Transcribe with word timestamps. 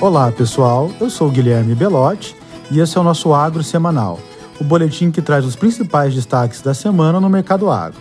Olá, 0.00 0.32
pessoal. 0.32 0.90
Eu 0.98 1.10
sou 1.10 1.30
Guilherme 1.30 1.74
Belotti 1.74 2.34
e 2.70 2.80
esse 2.80 2.96
é 2.96 3.00
o 3.02 3.04
nosso 3.04 3.34
Agro 3.34 3.62
Semanal, 3.62 4.18
o 4.58 4.64
boletim 4.64 5.10
que 5.10 5.20
traz 5.20 5.44
os 5.44 5.54
principais 5.54 6.14
destaques 6.14 6.62
da 6.62 6.72
semana 6.72 7.20
no 7.20 7.28
mercado 7.28 7.68
agro. 7.68 8.00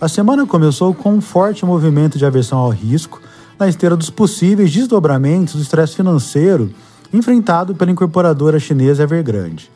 A 0.00 0.08
semana 0.08 0.46
começou 0.46 0.94
com 0.94 1.12
um 1.12 1.20
forte 1.20 1.62
movimento 1.66 2.16
de 2.16 2.24
aversão 2.24 2.56
ao 2.56 2.70
risco 2.70 3.20
na 3.58 3.68
esteira 3.68 3.94
dos 3.94 4.08
possíveis 4.08 4.72
desdobramentos 4.72 5.56
do 5.56 5.60
estresse 5.60 5.94
financeiro 5.94 6.70
enfrentado 7.12 7.74
pela 7.74 7.90
incorporadora 7.90 8.58
chinesa 8.58 9.02
Evergrande. 9.02 9.70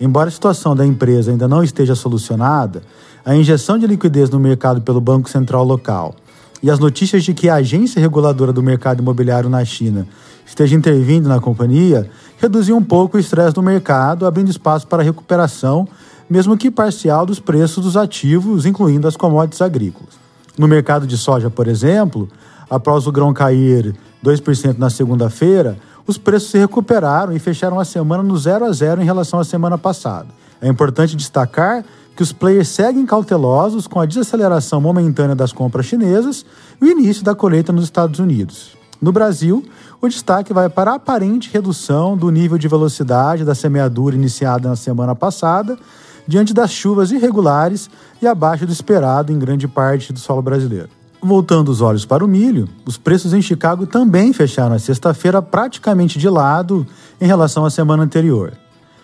Embora 0.00 0.28
a 0.28 0.32
situação 0.32 0.76
da 0.76 0.86
empresa 0.86 1.32
ainda 1.32 1.48
não 1.48 1.64
esteja 1.64 1.96
solucionada, 1.96 2.80
a 3.24 3.34
injeção 3.34 3.76
de 3.76 3.88
liquidez 3.88 4.30
no 4.30 4.38
mercado 4.38 4.80
pelo 4.82 5.00
Banco 5.00 5.28
Central 5.28 5.64
local 5.64 6.14
e 6.62 6.70
as 6.70 6.78
notícias 6.78 7.24
de 7.24 7.32
que 7.32 7.48
a 7.48 7.56
agência 7.56 8.00
reguladora 8.00 8.52
do 8.52 8.62
mercado 8.62 9.00
imobiliário 9.00 9.48
na 9.48 9.64
China 9.64 10.06
esteja 10.44 10.74
intervindo 10.74 11.28
na 11.28 11.40
companhia 11.40 12.10
reduziu 12.38 12.76
um 12.76 12.82
pouco 12.82 13.16
o 13.16 13.20
estresse 13.20 13.54
do 13.54 13.62
mercado, 13.62 14.26
abrindo 14.26 14.50
espaço 14.50 14.86
para 14.86 15.02
recuperação, 15.02 15.86
mesmo 16.28 16.56
que 16.56 16.70
parcial, 16.70 17.24
dos 17.24 17.40
preços 17.40 17.84
dos 17.84 17.96
ativos, 17.96 18.66
incluindo 18.66 19.06
as 19.06 19.16
commodities 19.16 19.62
agrícolas. 19.62 20.14
No 20.56 20.66
mercado 20.66 21.06
de 21.06 21.16
soja, 21.16 21.48
por 21.48 21.68
exemplo, 21.68 22.28
após 22.68 23.06
o 23.06 23.12
grão 23.12 23.32
cair 23.32 23.94
2% 24.24 24.78
na 24.78 24.90
segunda-feira, 24.90 25.78
os 26.06 26.18
preços 26.18 26.50
se 26.50 26.58
recuperaram 26.58 27.32
e 27.32 27.38
fecharam 27.38 27.78
a 27.78 27.84
semana 27.84 28.22
no 28.22 28.36
0 28.36 28.64
a 28.64 28.72
0 28.72 29.02
em 29.02 29.04
relação 29.04 29.38
à 29.38 29.44
semana 29.44 29.78
passada. 29.78 30.28
É 30.60 30.68
importante 30.68 31.14
destacar 31.14 31.84
que 32.18 32.22
os 32.24 32.32
players 32.32 32.66
seguem 32.66 33.06
cautelosos 33.06 33.86
com 33.86 34.00
a 34.00 34.04
desaceleração 34.04 34.80
momentânea 34.80 35.36
das 35.36 35.52
compras 35.52 35.86
chinesas 35.86 36.44
e 36.82 36.86
o 36.86 36.90
início 36.90 37.22
da 37.22 37.32
colheita 37.32 37.70
nos 37.70 37.84
Estados 37.84 38.18
Unidos. 38.18 38.76
No 39.00 39.12
Brasil, 39.12 39.64
o 40.00 40.08
destaque 40.08 40.52
vai 40.52 40.68
para 40.68 40.90
a 40.90 40.94
aparente 40.96 41.48
redução 41.48 42.16
do 42.16 42.28
nível 42.30 42.58
de 42.58 42.66
velocidade 42.66 43.44
da 43.44 43.54
semeadura 43.54 44.16
iniciada 44.16 44.68
na 44.68 44.74
semana 44.74 45.14
passada, 45.14 45.78
diante 46.26 46.52
das 46.52 46.72
chuvas 46.72 47.12
irregulares 47.12 47.88
e 48.20 48.26
abaixo 48.26 48.66
do 48.66 48.72
esperado 48.72 49.32
em 49.32 49.38
grande 49.38 49.68
parte 49.68 50.12
do 50.12 50.18
solo 50.18 50.42
brasileiro. 50.42 50.88
Voltando 51.22 51.68
os 51.68 51.80
olhos 51.80 52.04
para 52.04 52.24
o 52.24 52.28
milho, 52.28 52.68
os 52.84 52.96
preços 52.96 53.32
em 53.32 53.40
Chicago 53.40 53.86
também 53.86 54.32
fecharam 54.32 54.74
a 54.74 54.80
sexta-feira 54.80 55.40
praticamente 55.40 56.18
de 56.18 56.28
lado 56.28 56.84
em 57.20 57.28
relação 57.28 57.64
à 57.64 57.70
semana 57.70 58.02
anterior. 58.02 58.54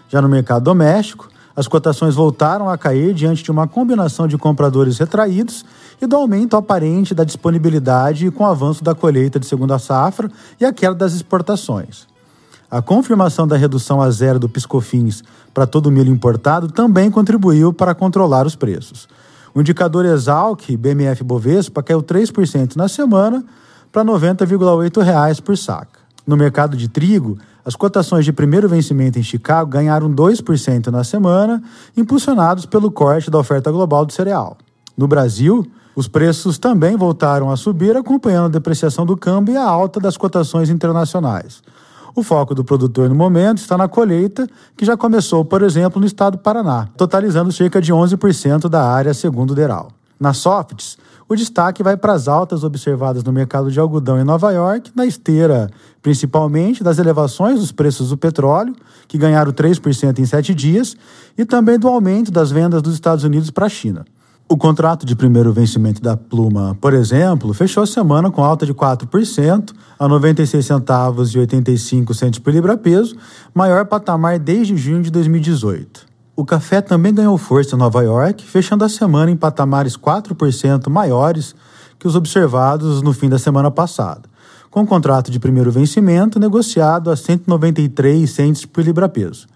Já 0.08 0.20
no 0.20 0.28
mercado 0.28 0.64
doméstico, 0.64 1.28
as 1.56 1.69
cotações 1.69 2.14
voltaram 2.14 2.69
a 2.69 2.77
cair 2.77 3.14
diante 3.14 3.42
de 3.42 3.50
uma 3.50 3.69
combinação 3.69 4.27
de 4.27 4.36
compradores 4.36 4.98
retraídos 4.98 5.64
e 6.02 6.06
do 6.06 6.16
aumento 6.16 6.56
aparente 6.56 7.14
da 7.14 7.22
disponibilidade 7.22 8.30
com 8.30 8.42
o 8.42 8.47
avanço 8.47 8.83
da 8.83 8.94
colheita 8.94 9.38
de 9.38 9.47
segunda 9.47 9.78
safra 9.78 10.30
e 10.60 10.64
a 10.64 10.72
queda 10.72 10.94
das 10.94 11.14
exportações. 11.14 12.06
A 12.69 12.82
confirmação 12.82 13.47
da 13.47 13.56
redução 13.56 14.02
a 14.02 14.10
zero 14.10 14.38
do 14.38 14.48
piscofins 14.48 15.22
para 15.52 15.66
todo 15.66 15.86
o 15.86 15.91
milho 15.92 16.12
importado 16.12 16.66
também 16.69 17.08
contribuiu 17.08 17.72
para 17.72 17.94
controlar 17.94 18.47
os 18.47 18.56
preços. 18.56 19.06
O 19.55 19.60
indicador 19.60 20.05
Exalc 20.05 20.77
BMF 20.77 21.22
Bovespa 21.22 21.84
caiu 21.84 22.02
3% 22.02 22.75
na 22.75 22.88
semana 22.88 23.44
para 23.92 24.02
R$ 24.02 24.08
90,8 24.08 25.41
por 25.41 25.56
saca. 25.56 26.00
No 26.27 26.36
mercado 26.36 26.77
de 26.77 26.88
trigo, 26.88 27.38
as 27.64 27.74
cotações 27.74 28.24
de 28.24 28.32
primeiro 28.32 28.68
vencimento 28.68 29.18
em 29.18 29.22
Chicago 29.22 29.70
ganharam 29.70 30.12
2% 30.12 30.88
na 30.88 31.02
semana, 31.02 31.62
impulsionados 31.96 32.66
pelo 32.66 32.90
corte 32.90 33.30
da 33.30 33.38
oferta 33.38 33.70
global 33.72 34.04
do 34.04 34.12
cereal. 34.12 34.58
No 34.96 35.08
Brasil, 35.08 35.66
os 35.96 36.06
preços 36.06 36.58
também 36.58 36.96
voltaram 36.96 37.50
a 37.50 37.56
subir, 37.56 37.96
acompanhando 37.96 38.46
a 38.46 38.58
depreciação 38.58 39.06
do 39.06 39.16
câmbio 39.16 39.54
e 39.54 39.56
a 39.56 39.64
alta 39.64 39.98
das 39.98 40.16
cotações 40.16 40.68
internacionais. 40.68 41.62
O 42.14 42.22
foco 42.22 42.54
do 42.54 42.62
produtor 42.62 43.08
no 43.08 43.14
momento 43.14 43.58
está 43.58 43.76
na 43.76 43.88
colheita, 43.88 44.48
que 44.76 44.84
já 44.84 44.97
começou, 44.97 45.44
por 45.44 45.62
exemplo, 45.62 46.00
no 46.00 46.06
estado 46.06 46.36
do 46.36 46.42
Paraná, 46.42 46.88
totalizando 46.97 47.50
cerca 47.50 47.80
de 47.80 47.92
11% 47.92 48.69
da 48.69 48.84
área, 48.84 49.14
segundo 49.14 49.50
o 49.50 49.54
Deral. 49.54 49.88
Na 50.24 50.32
softs, 50.32 50.96
o 51.28 51.36
destaque 51.36 51.82
vai 51.82 51.98
para 51.98 52.14
as 52.14 52.28
altas 52.28 52.64
observadas 52.64 53.22
no 53.22 53.30
mercado 53.30 53.70
de 53.70 53.78
algodão 53.78 54.18
em 54.18 54.24
Nova 54.24 54.50
York, 54.52 54.90
na 54.96 55.04
esteira 55.04 55.70
principalmente 56.00 56.82
das 56.82 56.96
elevações 56.96 57.60
dos 57.60 57.70
preços 57.70 58.08
do 58.08 58.16
petróleo, 58.16 58.74
que 59.06 59.18
ganharam 59.18 59.52
3% 59.52 60.18
em 60.18 60.24
sete 60.24 60.54
dias, 60.54 60.96
e 61.36 61.44
também 61.44 61.78
do 61.78 61.88
aumento 61.88 62.30
das 62.32 62.50
vendas 62.50 62.80
dos 62.80 62.94
Estados 62.94 63.22
Unidos 63.22 63.50
para 63.50 63.66
a 63.66 63.68
China. 63.68 64.06
O 64.48 64.56
contrato 64.56 65.04
de 65.04 65.14
primeiro 65.14 65.52
vencimento 65.52 66.00
da 66.00 66.16
Pluma, 66.16 66.74
por 66.80 66.94
exemplo, 66.94 67.52
fechou 67.52 67.82
a 67.82 67.86
semana 67.86 68.30
com 68.30 68.42
alta 68.42 68.64
de 68.64 68.72
4% 68.72 69.74
a 69.98 70.08
96 70.08 70.64
centavos 70.64 71.34
e 71.34 71.38
85 71.38 72.14
centos 72.14 72.38
por 72.38 72.50
libra-peso, 72.50 73.14
maior 73.54 73.84
patamar 73.84 74.38
desde 74.38 74.74
junho 74.74 75.02
de 75.02 75.10
2018. 75.10 76.13
O 76.37 76.45
café 76.45 76.81
também 76.81 77.15
ganhou 77.15 77.39
força 77.39 77.77
em 77.77 77.78
Nova 77.78 78.03
York, 78.03 78.45
fechando 78.45 78.84
a 78.84 78.89
semana 78.89 79.31
em 79.31 79.37
patamares 79.37 79.97
4% 79.97 80.91
maiores 80.91 81.55
que 81.97 82.09
os 82.09 82.17
observados 82.17 83.03
no 83.03 83.12
fim 83.12 83.28
da 83.28 83.39
semana 83.39 83.71
passada, 83.71 84.22
com 84.69 84.83
o 84.83 84.87
contrato 84.87 85.31
de 85.31 85.39
primeiro 85.39 85.71
vencimento 85.71 86.41
negociado 86.41 87.09
a 87.09 87.17
193 87.17 88.28
centos 88.28 88.67
por 88.67 88.83
libra-peso. 88.83 89.47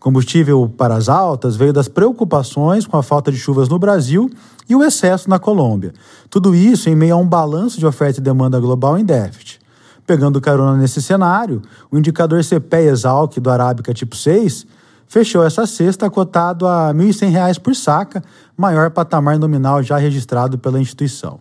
Combustível 0.00 0.68
para 0.76 0.96
as 0.96 1.08
altas 1.08 1.54
veio 1.54 1.72
das 1.72 1.86
preocupações 1.86 2.84
com 2.84 2.96
a 2.96 3.02
falta 3.02 3.30
de 3.30 3.38
chuvas 3.38 3.68
no 3.68 3.78
Brasil 3.78 4.28
e 4.68 4.74
o 4.74 4.82
excesso 4.82 5.30
na 5.30 5.38
Colômbia. 5.38 5.94
Tudo 6.28 6.52
isso 6.52 6.90
em 6.90 6.96
meio 6.96 7.14
a 7.14 7.16
um 7.16 7.26
balanço 7.26 7.78
de 7.78 7.86
oferta 7.86 8.18
e 8.18 8.22
demanda 8.22 8.58
global 8.58 8.98
em 8.98 9.04
déficit. 9.04 9.60
Pegando 10.04 10.40
carona 10.40 10.76
nesse 10.76 11.00
cenário, 11.00 11.62
o 11.92 11.96
indicador 11.96 12.42
CPE 12.42 12.88
Exalc 12.88 13.38
do 13.38 13.50
Arábica 13.50 13.94
tipo 13.94 14.16
6 14.16 14.66
fechou 15.06 15.44
essa 15.44 15.66
sexta 15.66 16.10
cotado 16.10 16.66
a 16.66 16.88
R$ 16.88 16.94
1.100 16.94 17.60
por 17.60 17.74
saca, 17.74 18.22
maior 18.56 18.90
patamar 18.90 19.38
nominal 19.38 19.82
já 19.82 19.96
registrado 19.96 20.58
pela 20.58 20.80
instituição. 20.80 21.38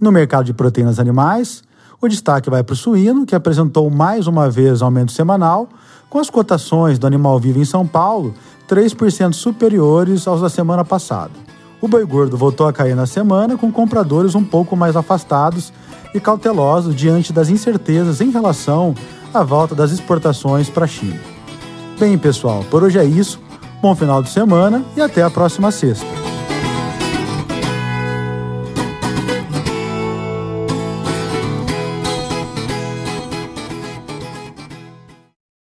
No 0.00 0.12
mercado 0.12 0.46
de 0.46 0.54
proteínas 0.54 0.98
animais, 0.98 1.62
o 2.00 2.08
destaque 2.08 2.50
vai 2.50 2.62
para 2.62 2.74
o 2.74 2.76
suíno, 2.76 3.24
que 3.24 3.34
apresentou 3.34 3.88
mais 3.90 4.26
uma 4.26 4.50
vez 4.50 4.82
aumento 4.82 5.12
semanal, 5.12 5.68
com 6.10 6.18
as 6.18 6.30
cotações 6.30 6.98
do 6.98 7.06
animal 7.06 7.38
vivo 7.40 7.58
em 7.58 7.64
São 7.64 7.86
Paulo 7.86 8.34
3% 8.68 9.32
superiores 9.32 10.26
aos 10.26 10.40
da 10.40 10.48
semana 10.48 10.84
passada. 10.84 11.32
O 11.80 11.88
boi 11.88 12.04
gordo 12.04 12.36
voltou 12.36 12.66
a 12.66 12.72
cair 12.72 12.96
na 12.96 13.06
semana, 13.06 13.56
com 13.56 13.70
compradores 13.70 14.34
um 14.34 14.44
pouco 14.44 14.76
mais 14.76 14.96
afastados 14.96 15.72
e 16.14 16.20
cautelosos 16.20 16.94
diante 16.94 17.32
das 17.32 17.48
incertezas 17.48 18.20
em 18.20 18.30
relação 18.30 18.94
à 19.32 19.42
volta 19.42 19.74
das 19.74 19.90
exportações 19.90 20.68
para 20.68 20.84
a 20.84 20.88
China. 20.88 21.35
Bem, 21.98 22.18
pessoal, 22.18 22.62
por 22.70 22.82
hoje 22.82 22.98
é 22.98 23.04
isso. 23.04 23.40
Bom 23.80 23.94
final 23.94 24.22
de 24.22 24.28
semana 24.28 24.84
e 24.96 25.00
até 25.00 25.22
a 25.22 25.30
próxima 25.30 25.70
sexta. 25.70 26.25